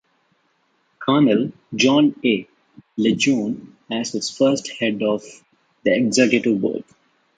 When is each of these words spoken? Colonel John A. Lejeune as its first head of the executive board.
Colonel 0.97 1.51
John 1.75 2.15
A. 2.25 2.47
Lejeune 2.97 3.77
as 3.91 4.15
its 4.15 4.35
first 4.35 4.67
head 4.79 5.03
of 5.03 5.21
the 5.83 5.95
executive 5.95 6.59
board. 6.59 6.83